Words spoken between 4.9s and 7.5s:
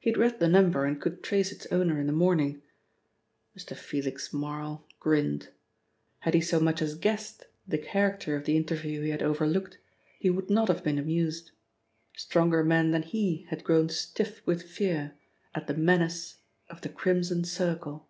grinned. Had he so much as guessed